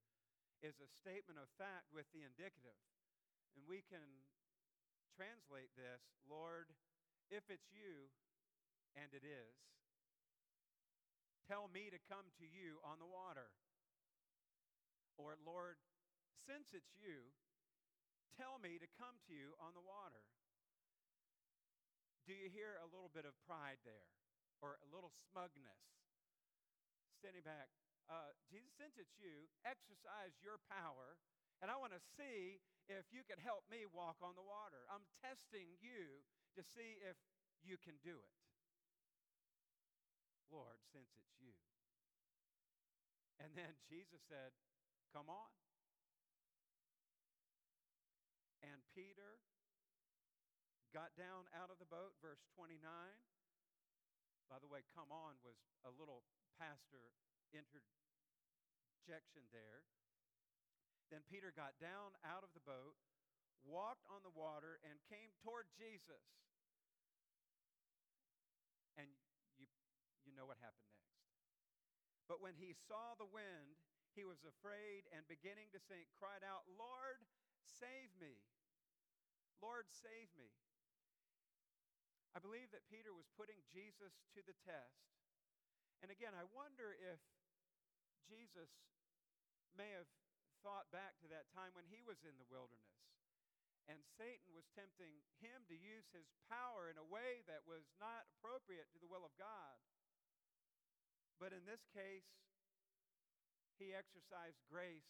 is 0.61 0.77
a 0.77 0.89
statement 1.01 1.41
of 1.41 1.49
fact 1.57 1.89
with 1.89 2.05
the 2.13 2.21
indicative. 2.21 2.77
And 3.57 3.65
we 3.65 3.81
can 3.89 4.29
translate 5.17 5.73
this 5.73 6.01
Lord, 6.29 6.69
if 7.33 7.45
it's 7.49 7.69
you, 7.73 8.13
and 8.93 9.09
it 9.13 9.25
is, 9.25 9.53
tell 11.49 11.65
me 11.69 11.89
to 11.89 11.99
come 12.07 12.29
to 12.37 12.45
you 12.45 12.77
on 12.85 13.01
the 13.01 13.09
water. 13.09 13.49
Or, 15.17 15.35
Lord, 15.41 15.81
since 16.45 16.71
it's 16.71 16.93
you, 16.97 17.33
tell 18.37 18.59
me 18.59 18.79
to 18.79 18.87
come 18.99 19.19
to 19.27 19.33
you 19.33 19.57
on 19.59 19.73
the 19.73 19.83
water. 19.83 20.23
Do 22.29 22.37
you 22.37 22.51
hear 22.53 22.77
a 22.79 22.87
little 22.87 23.09
bit 23.09 23.25
of 23.25 23.33
pride 23.47 23.81
there? 23.83 24.11
or 24.61 24.77
a 24.77 24.87
little 24.93 25.11
smugness. 25.29 25.81
Standing 27.17 27.41
back, 27.41 27.69
uh, 28.09 28.33
Jesus, 28.49 28.69
since 28.77 28.97
it's 28.97 29.17
you, 29.17 29.49
exercise 29.65 30.37
your 30.41 30.61
power, 30.69 31.17
and 31.61 31.69
I 31.69 31.77
want 31.77 31.93
to 31.93 32.01
see 32.01 32.61
if 32.89 33.09
you 33.09 33.25
can 33.25 33.41
help 33.41 33.65
me 33.69 33.85
walk 33.89 34.21
on 34.21 34.37
the 34.37 34.45
water. 34.45 34.85
I'm 34.89 35.05
testing 35.21 35.77
you 35.81 36.25
to 36.57 36.61
see 36.65 36.97
if 37.01 37.17
you 37.61 37.77
can 37.77 37.97
do 38.01 38.17
it. 38.17 38.33
Lord, 40.49 40.81
since 40.89 41.09
it's 41.17 41.33
you. 41.37 41.53
And 43.37 43.53
then 43.53 43.77
Jesus 43.91 44.21
said, 44.25 44.53
Come 45.13 45.29
on. 45.29 45.60
Peter 48.91 49.39
got 50.91 51.15
down 51.15 51.47
out 51.55 51.71
of 51.71 51.79
the 51.79 51.87
boat, 51.87 52.11
verse 52.19 52.43
29. 52.55 52.79
By 54.51 54.59
the 54.59 54.67
way, 54.67 54.83
come 54.91 55.07
on 55.07 55.39
was 55.47 55.55
a 55.87 55.91
little 55.95 56.27
pastor 56.59 57.15
interjection 57.55 59.47
there. 59.55 59.87
Then 61.07 61.23
Peter 61.27 61.55
got 61.55 61.79
down 61.79 62.15
out 62.23 62.43
of 62.43 62.51
the 62.51 62.63
boat, 62.63 62.99
walked 63.63 64.03
on 64.11 64.23
the 64.23 64.35
water, 64.35 64.79
and 64.83 64.99
came 65.07 65.31
toward 65.43 65.71
Jesus. 65.75 66.23
And 68.99 69.07
you, 69.55 69.67
you 70.27 70.35
know 70.35 70.47
what 70.47 70.59
happened 70.59 70.91
next. 70.91 71.15
But 72.27 72.43
when 72.43 72.55
he 72.55 72.75
saw 72.87 73.15
the 73.15 73.27
wind, 73.27 73.75
he 74.15 74.27
was 74.27 74.43
afraid 74.43 75.07
and 75.15 75.23
beginning 75.31 75.71
to 75.71 75.79
sink, 75.79 76.07
cried 76.19 76.43
out, 76.43 76.67
Lord, 76.75 77.23
save 77.63 78.11
me. 78.19 78.39
Lord, 79.61 79.85
save 79.93 80.33
me. 80.35 80.49
I 82.33 82.41
believe 82.41 82.73
that 82.73 82.89
Peter 82.89 83.13
was 83.13 83.29
putting 83.37 83.61
Jesus 83.69 84.11
to 84.33 84.41
the 84.41 84.57
test. 84.65 85.05
And 86.01 86.09
again, 86.09 86.33
I 86.33 86.49
wonder 86.49 86.97
if 86.97 87.21
Jesus 88.25 88.71
may 89.77 89.93
have 89.93 90.09
thought 90.65 90.89
back 90.89 91.21
to 91.21 91.29
that 91.29 91.49
time 91.53 91.73
when 91.77 91.85
he 91.87 92.01
was 92.01 92.21
in 92.25 92.35
the 92.41 92.49
wilderness 92.49 93.01
and 93.89 94.01
Satan 94.15 94.53
was 94.53 94.69
tempting 94.77 95.11
him 95.41 95.65
to 95.67 95.75
use 95.75 96.07
his 96.13 96.29
power 96.47 96.87
in 96.87 97.01
a 97.01 97.07
way 97.07 97.41
that 97.49 97.65
was 97.65 97.83
not 97.97 98.29
appropriate 98.37 98.87
to 98.93 99.01
the 99.01 99.09
will 99.09 99.25
of 99.25 99.33
God. 99.35 99.77
But 101.41 101.51
in 101.51 101.65
this 101.65 101.81
case, 101.89 102.29
he 103.81 103.91
exercised 103.91 104.61
grace 104.69 105.09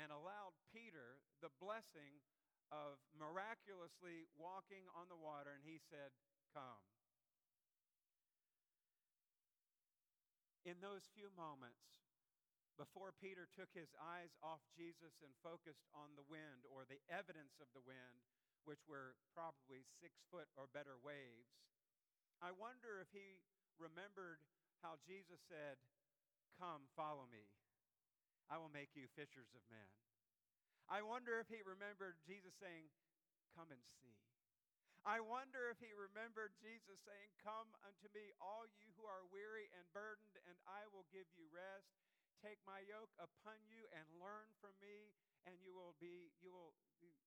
and 0.00 0.08
allowed 0.08 0.56
Peter 0.72 1.20
the 1.44 1.52
blessing 1.60 2.24
of 2.70 3.02
miraculously 3.14 4.30
walking 4.38 4.86
on 4.94 5.10
the 5.10 5.18
water, 5.18 5.54
and 5.54 5.66
he 5.66 5.82
said, 5.90 6.14
come. 6.54 6.82
In 10.62 10.78
those 10.78 11.10
few 11.14 11.30
moments, 11.34 11.90
before 12.78 13.12
Peter 13.12 13.50
took 13.52 13.68
his 13.76 13.92
eyes 13.98 14.32
off 14.40 14.64
Jesus 14.72 15.20
and 15.20 15.34
focused 15.44 15.84
on 15.92 16.16
the 16.16 16.24
wind 16.24 16.64
or 16.64 16.88
the 16.88 17.02
evidence 17.10 17.60
of 17.60 17.68
the 17.76 17.84
wind, 17.84 18.24
which 18.64 18.84
were 18.88 19.18
probably 19.34 19.84
six 20.00 20.20
foot 20.30 20.48
or 20.56 20.70
better 20.70 20.96
waves, 20.96 21.52
I 22.40 22.56
wonder 22.56 23.00
if 23.00 23.12
he 23.12 23.44
remembered 23.76 24.40
how 24.80 24.96
Jesus 25.04 25.40
said, 25.44 25.76
Come, 26.56 26.88
follow 26.96 27.28
me. 27.28 27.48
I 28.48 28.56
will 28.56 28.72
make 28.72 28.92
you 28.96 29.08
fishers 29.12 29.52
of 29.56 29.64
men. 29.68 29.88
I 30.90 31.06
wonder 31.06 31.38
if 31.38 31.46
he 31.46 31.62
remembered 31.62 32.18
Jesus 32.26 32.50
saying, 32.58 32.90
Come 33.54 33.70
and 33.70 33.78
see. 34.02 34.18
I 35.06 35.22
wonder 35.22 35.70
if 35.70 35.78
he 35.78 35.94
remembered 35.94 36.58
Jesus 36.58 36.98
saying, 37.06 37.30
Come 37.38 37.70
unto 37.86 38.10
me, 38.10 38.34
all 38.42 38.66
you 38.74 38.90
who 38.98 39.06
are 39.06 39.22
weary 39.30 39.70
and 39.70 39.86
burdened, 39.94 40.34
and 40.50 40.58
I 40.66 40.90
will 40.90 41.06
give 41.14 41.30
you 41.38 41.46
rest. 41.46 41.94
Take 42.42 42.58
my 42.66 42.82
yoke 42.82 43.14
upon 43.22 43.62
you 43.70 43.86
and 43.94 44.02
learn 44.18 44.50
from 44.58 44.74
me, 44.82 45.14
and 45.46 45.62
you 45.62 45.78
will 45.78 45.94
be, 46.02 46.34
you 46.42 46.50
will 46.50 46.74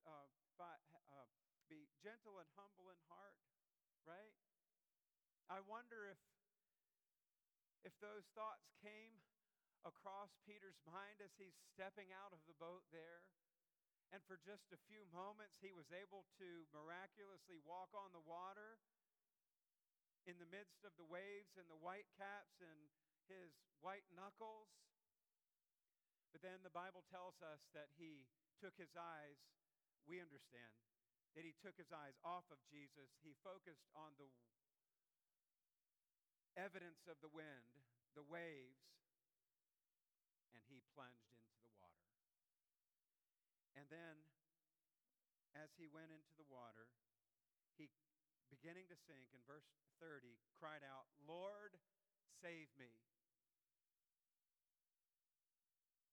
uh, 0.04 0.28
fi- 0.60 0.84
uh, 1.16 1.30
be 1.72 1.88
gentle 2.04 2.44
and 2.44 2.50
humble 2.60 2.92
in 2.92 3.00
heart, 3.08 3.40
right? 4.04 4.36
I 5.48 5.64
wonder 5.64 6.12
if, 6.12 6.20
if 7.88 7.96
those 8.04 8.28
thoughts 8.36 8.68
came 8.84 9.24
across 9.88 10.36
Peter's 10.44 10.80
mind 10.84 11.24
as 11.24 11.32
he's 11.40 11.56
stepping 11.72 12.12
out 12.12 12.36
of 12.36 12.44
the 12.44 12.58
boat 12.60 12.84
there 12.92 13.24
and 14.12 14.20
for 14.26 14.42
just 14.44 14.68
a 14.76 14.80
few 14.90 15.08
moments, 15.14 15.62
he 15.64 15.72
was 15.72 15.88
able 15.94 16.28
to 16.42 16.68
miraculously 16.74 17.58
walk 17.64 17.94
on 17.96 18.12
the 18.12 18.24
water 18.26 18.82
in 20.28 20.40
the 20.40 20.50
midst 20.50 20.84
of 20.88 20.96
the 20.96 21.08
waves 21.08 21.56
and 21.60 21.68
the 21.68 21.80
white 21.80 22.08
caps 22.16 22.60
and 22.64 22.80
his 23.28 23.52
white 23.80 24.08
knuckles. 24.12 24.72
But 26.32 26.42
then 26.42 26.64
the 26.66 26.74
Bible 26.74 27.06
tells 27.12 27.38
us 27.44 27.62
that 27.78 27.94
he 27.96 28.26
took 28.58 28.74
his 28.80 28.96
eyes, 28.96 29.38
we 30.08 30.18
understand, 30.24 30.74
that 31.36 31.46
he 31.46 31.54
took 31.62 31.78
his 31.78 31.92
eyes 31.94 32.18
off 32.26 32.48
of 32.50 32.58
Jesus. 32.72 33.12
He 33.22 33.38
focused 33.46 33.86
on 33.94 34.16
the 34.18 34.30
evidence 36.58 37.10
of 37.10 37.18
the 37.22 37.30
wind, 37.30 37.82
the 38.14 38.26
waves, 38.26 38.86
and 40.54 40.62
he 40.70 40.86
plunged 40.94 41.34
into 41.38 41.62
the 41.66 41.74
water. 41.82 42.14
And 43.74 43.83
then, 43.94 44.18
as 45.54 45.70
he 45.78 45.86
went 45.86 46.10
into 46.10 46.34
the 46.34 46.50
water, 46.50 46.90
he, 47.78 47.94
beginning 48.50 48.90
to 48.90 48.98
sink, 48.98 49.30
in 49.38 49.42
verse 49.46 49.70
30, 50.02 50.34
cried 50.58 50.82
out, 50.82 51.06
Lord, 51.22 51.78
save 52.42 52.74
me. 52.82 52.90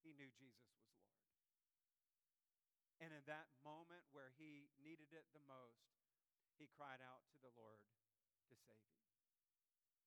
He 0.05 0.13
knew 0.13 0.29
Jesus 0.37 0.69
was 0.77 0.85
Lord. 0.93 1.09
And 3.01 3.09
in 3.17 3.25
that 3.25 3.49
moment 3.65 4.05
where 4.13 4.29
he 4.37 4.69
needed 4.77 5.09
it 5.09 5.25
the 5.33 5.41
most, 5.49 5.89
he 6.61 6.69
cried 6.77 7.01
out 7.01 7.25
to 7.33 7.37
the 7.41 7.49
Lord 7.57 7.81
to 8.45 8.53
save 8.69 8.85
him. 8.93 9.09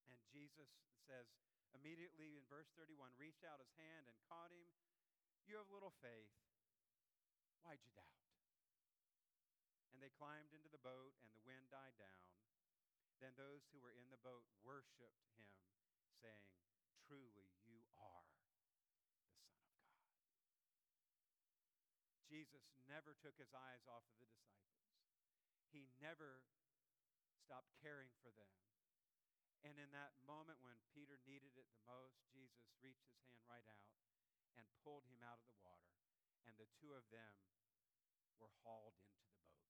And 0.07 0.19
Jesus 0.31 0.71
says, 1.11 1.27
immediately 1.75 2.39
in 2.39 2.47
verse 2.47 2.71
31, 2.79 3.11
reached 3.19 3.43
out 3.43 3.59
his 3.59 3.75
hand 3.75 4.07
and 4.07 4.15
caught 4.31 4.55
him. 4.55 4.71
You 5.51 5.59
have 5.59 5.67
little 5.75 5.93
faith. 5.99 6.44
Why'd 7.65 7.81
you 7.81 7.93
doubt? 7.97 8.21
And 9.97 10.05
they 10.05 10.13
climbed 10.13 10.53
into 10.53 10.69
the 10.69 10.85
boat, 10.85 11.17
and 11.25 11.33
the 11.33 11.41
wind 11.49 11.73
died 11.73 11.97
down. 11.97 12.29
Then 13.25 13.33
those 13.41 13.65
who 13.73 13.81
were 13.81 13.97
in 13.97 14.13
the 14.13 14.21
boat 14.21 14.45
worshiped 14.61 15.33
him, 15.41 15.49
saying, 16.21 16.53
Truly, 17.09 17.49
you 17.65 17.89
are 17.97 18.21
the 18.29 18.37
Son 18.45 18.61
of 18.61 18.69
God. 18.77 18.85
Jesus 22.29 22.69
never 22.85 23.17
took 23.17 23.39
his 23.41 23.55
eyes 23.57 23.87
off 23.89 24.05
of 24.11 24.17
the 24.21 24.29
disciples, 24.29 24.85
he 25.73 25.89
never 26.03 26.45
stopped 27.41 27.73
caring 27.81 28.13
for 28.21 28.35
them. 28.35 28.51
And 29.65 29.81
in 29.81 29.89
that 29.97 30.13
moment 30.29 30.61
when 30.61 30.77
Peter 30.93 31.17
needed 31.25 31.57
it 31.57 31.69
the 31.73 31.89
most, 31.89 32.21
Jesus 32.29 32.69
reached 32.85 33.09
his 33.09 33.17
hand 33.25 33.41
right 33.49 33.65
out 33.65 33.97
and 34.61 34.67
pulled 34.85 35.09
him 35.09 35.25
out 35.25 35.41
of 35.41 35.49
the 35.49 35.63
water. 35.65 35.94
And 36.45 36.55
the 36.61 36.69
two 36.81 36.93
of 36.93 37.05
them 37.09 37.35
were 38.37 38.53
hauled 38.63 38.97
into 39.01 39.25
the 39.25 39.41
boat. 39.41 39.65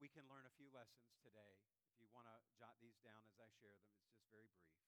We 0.00 0.08
can 0.08 0.24
learn 0.32 0.48
a 0.48 0.54
few 0.56 0.72
lessons 0.72 1.12
today. 1.20 1.60
If 1.92 2.00
you 2.00 2.08
want 2.12 2.24
to 2.28 2.36
jot 2.56 2.76
these 2.80 2.96
down 3.04 3.20
as 3.28 3.36
I 3.36 3.48
share 3.60 3.76
them, 3.76 3.92
it's 4.00 4.08
just 4.08 4.24
very 4.32 4.48
brief. 4.56 4.80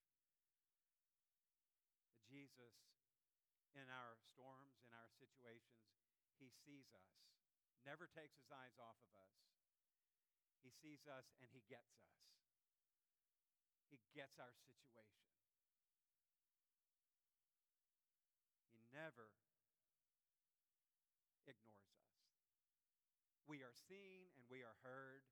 Jesus, 2.24 2.72
in 3.76 3.92
our 3.92 4.16
storms, 4.32 4.80
in 4.88 4.92
our 4.96 5.12
situations, 5.20 5.84
he 6.40 6.48
sees 6.64 6.88
us, 6.96 7.12
never 7.84 8.08
takes 8.08 8.40
his 8.40 8.48
eyes 8.48 8.76
off 8.80 8.96
of 9.04 9.12
us. 9.20 9.36
He 10.64 10.72
sees 10.72 11.04
us 11.04 11.28
and 11.44 11.50
he 11.52 11.60
gets 11.68 11.92
us. 12.00 12.16
He 13.92 14.00
gets 14.16 14.40
our 14.40 14.56
situation. 14.64 15.28
He 18.72 18.88
never 18.96 19.28
ignores 21.44 21.84
us. 21.92 22.12
We 23.52 23.60
are 23.60 23.76
seen 23.84 24.32
and 24.32 24.48
we 24.48 24.64
are 24.64 24.80
heard. 24.80 25.28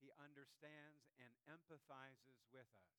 He 0.00 0.08
understands 0.16 1.12
and 1.20 1.28
empathizes 1.44 2.40
with 2.48 2.64
us. 2.72 2.96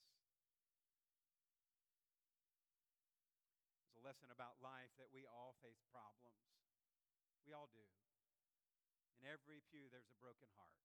It's 3.89 3.97
a 3.97 4.05
lesson 4.05 4.29
about 4.29 4.61
life 4.61 4.93
that 5.01 5.09
we 5.09 5.25
all 5.25 5.57
face 5.65 5.81
problems. 5.89 6.45
We 7.49 7.57
all 7.57 7.73
do. 7.73 7.89
In 9.17 9.25
every 9.25 9.65
pew, 9.65 9.89
there's 9.89 10.13
a 10.13 10.21
broken 10.21 10.53
heart, 10.61 10.77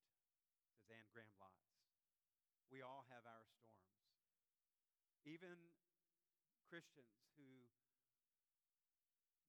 says 0.73 0.89
Anne 0.89 1.13
Graham 1.13 1.37
Lotz. 1.37 1.85
We 2.73 2.81
all 2.81 3.05
have 3.13 3.29
our 3.29 3.45
storms. 3.45 4.09
Even 5.29 5.77
Christians 6.65 7.29
who 7.37 7.69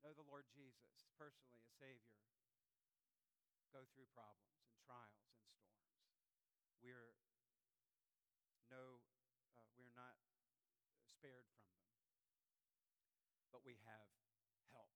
know 0.04 0.12
the 0.12 0.28
Lord 0.28 0.52
Jesus 0.52 1.08
personally 1.16 1.64
as 1.64 1.72
Savior 1.80 2.31
through 3.94 4.10
problems 4.16 4.64
and 4.68 4.78
trials 4.84 5.20
and 5.20 5.32
storms. 5.36 5.76
We're 6.82 7.16
no, 8.72 9.04
uh, 9.60 9.68
we're 9.76 9.92
not 9.92 10.16
spared 11.04 11.44
from 11.52 11.68
them, 11.76 11.92
but 13.52 13.68
we 13.68 13.76
have 13.84 14.08
help. 14.72 14.96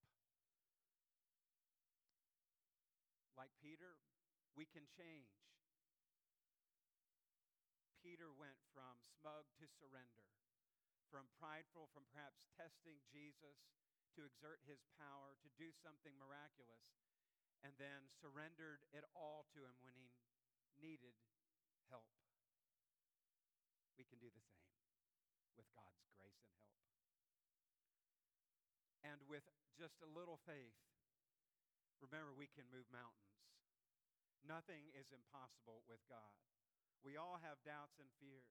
Like 3.35 3.51
Peter, 3.59 3.99
we 4.55 4.63
can 4.63 4.87
change. 4.87 5.35
Peter 7.99 8.31
went 8.31 8.55
from 8.71 9.03
smug 9.19 9.43
to 9.59 9.67
surrender, 9.67 10.31
from 11.11 11.27
prideful, 11.35 11.91
from 11.91 12.07
perhaps 12.15 12.47
testing 12.55 13.03
Jesus 13.11 13.59
to 14.15 14.23
exert 14.23 14.63
his 14.63 14.87
power, 14.95 15.35
to 15.43 15.49
do 15.59 15.75
something 15.83 16.15
miraculous, 16.15 16.95
and 17.63 17.71
then 17.79 18.11
surrendered 18.19 18.83
it 18.91 19.05
all 19.15 19.47
to 19.55 19.63
him 19.63 19.75
when 19.85 19.95
he 19.95 20.11
needed 20.79 21.15
help. 21.87 22.09
We 23.95 24.03
can 24.03 24.19
do 24.19 24.27
the 24.27 24.43
same 24.43 24.75
with 25.55 25.67
God's 25.71 26.11
grace 26.19 26.43
and 26.51 26.59
help. 26.59 26.83
And 29.05 29.19
with 29.31 29.45
just 29.79 30.01
a 30.03 30.09
little 30.09 30.41
faith, 30.43 30.75
remember 32.03 32.35
we 32.35 32.51
can 32.51 32.67
move 32.73 32.87
mountains. 32.91 33.35
Nothing 34.43 34.93
is 34.93 35.09
impossible 35.09 35.81
with 35.89 36.03
God. 36.05 36.37
We 37.01 37.17
all 37.17 37.41
have 37.41 37.61
doubts 37.65 37.97
and 37.97 38.09
fears. 38.21 38.45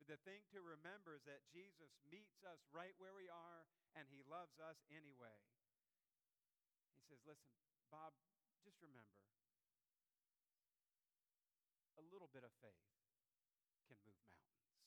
But 0.00 0.08
the 0.08 0.20
thing 0.24 0.48
to 0.56 0.64
remember 0.64 1.12
is 1.12 1.24
that 1.28 1.44
Jesus 1.52 1.92
meets 2.08 2.40
us 2.40 2.64
right 2.72 2.96
where 2.96 3.12
we 3.12 3.28
are, 3.28 3.68
and 3.92 4.08
he 4.08 4.24
loves 4.24 4.56
us 4.56 4.80
anyway. 4.88 5.36
He 6.96 7.04
says, 7.12 7.20
Listen, 7.28 7.52
Bob, 7.92 8.16
just 8.64 8.80
remember 8.80 9.20
a 11.98 12.04
little 12.08 12.30
bit 12.32 12.46
of 12.46 12.52
faith 12.64 12.88
can 13.88 13.98
move 14.06 14.20
mountains. 14.30 14.80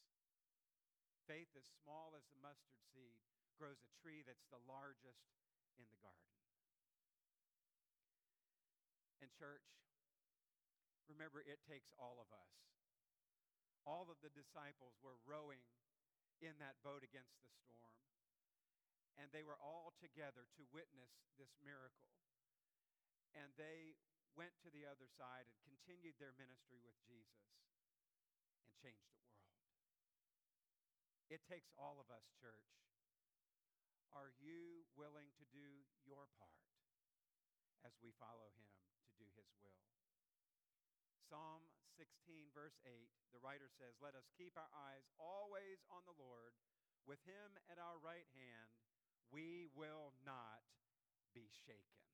Faith 1.30 1.52
as 1.54 1.68
small 1.84 2.18
as 2.18 2.26
the 2.30 2.40
mustard 2.42 2.82
seed 2.94 3.22
grows 3.58 3.80
a 3.82 3.90
tree 4.02 4.26
that's 4.26 4.50
the 4.50 4.62
largest 4.66 5.30
in 5.78 5.86
the 5.90 6.00
garden. 6.02 6.34
And, 9.22 9.32
church, 9.32 9.64
remember, 11.08 11.40
it 11.46 11.64
takes 11.64 11.96
all 11.96 12.20
of 12.20 12.28
us 12.34 12.64
all 13.84 14.08
of 14.08 14.20
the 14.24 14.32
disciples 14.32 14.96
were 15.04 15.20
rowing 15.28 15.60
in 16.40 16.56
that 16.60 16.80
boat 16.84 17.04
against 17.04 17.36
the 17.44 17.52
storm. 17.52 18.00
And 19.20 19.30
they 19.30 19.44
were 19.44 19.60
all 19.60 19.94
together 20.00 20.48
to 20.58 20.74
witness 20.74 21.12
this 21.36 21.52
miracle. 21.62 22.12
And 23.34 23.50
they 23.58 23.98
went 24.38 24.54
to 24.66 24.70
the 24.74 24.86
other 24.86 25.10
side 25.10 25.46
and 25.50 25.58
continued 25.66 26.18
their 26.18 26.34
ministry 26.38 26.82
with 26.82 26.98
Jesus 27.06 27.50
and 28.66 28.74
changed 28.82 29.10
the 29.14 29.22
world. 29.22 29.44
It 31.30 31.42
takes 31.50 31.74
all 31.78 31.98
of 31.98 32.10
us, 32.14 32.30
church. 32.38 32.70
Are 34.14 34.30
you 34.38 34.86
willing 34.94 35.34
to 35.42 35.46
do 35.50 35.90
your 36.06 36.30
part 36.38 36.70
as 37.82 37.98
we 38.06 38.14
follow 38.22 38.54
him 38.54 38.70
to 39.10 39.14
do 39.18 39.26
his 39.34 39.50
will? 39.58 39.82
Psalm 41.26 41.66
16, 41.98 42.54
verse 42.54 42.78
8, 42.86 43.10
the 43.34 43.42
writer 43.42 43.66
says, 43.74 43.98
Let 43.98 44.14
us 44.14 44.30
keep 44.38 44.54
our 44.54 44.70
eyes 44.70 45.10
always 45.18 45.82
on 45.90 46.06
the 46.06 46.18
Lord. 46.18 46.54
With 47.10 47.26
him 47.26 47.58
at 47.66 47.82
our 47.82 47.98
right 47.98 48.30
hand, 48.38 48.70
we 49.34 49.66
will 49.74 50.14
not 50.22 50.62
be 51.34 51.50
shaken. 51.66 52.13